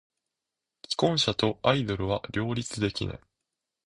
[0.89, 3.19] 既婚者とアイドルは両立できない。